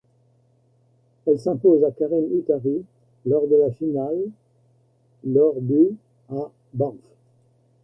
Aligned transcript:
Elle 1.27 1.39
s'impose 1.39 1.83
à 1.83 1.91
Karin 1.91 2.23
Huttary 2.33 2.83
lors 3.27 3.45
de 3.47 3.55
la 3.55 3.69
finale 3.71 4.31
lors 5.23 5.53
du' 5.61 5.89
à 6.33 6.49
Banff. 6.73 6.95